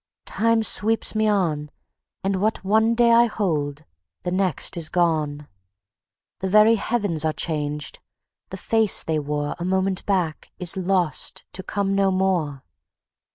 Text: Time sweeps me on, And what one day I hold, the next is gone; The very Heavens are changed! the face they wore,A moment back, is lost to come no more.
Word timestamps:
Time 0.25 0.63
sweeps 0.63 1.13
me 1.13 1.27
on, 1.27 1.69
And 2.23 2.37
what 2.37 2.63
one 2.63 2.95
day 2.95 3.11
I 3.11 3.27
hold, 3.27 3.85
the 4.23 4.31
next 4.31 4.75
is 4.75 4.89
gone; 4.89 5.47
The 6.39 6.49
very 6.49 6.73
Heavens 6.73 7.23
are 7.23 7.31
changed! 7.33 7.99
the 8.49 8.57
face 8.57 9.03
they 9.03 9.19
wore,A 9.19 9.63
moment 9.63 10.03
back, 10.07 10.49
is 10.57 10.75
lost 10.75 11.45
to 11.53 11.61
come 11.61 11.93
no 11.93 12.09
more. 12.09 12.63